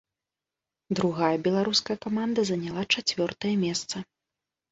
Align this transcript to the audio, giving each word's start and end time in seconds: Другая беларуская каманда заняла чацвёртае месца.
Другая 0.99 1.33
беларуская 1.47 1.97
каманда 2.07 2.45
заняла 2.51 2.83
чацвёртае 2.97 3.55
месца. 3.67 3.95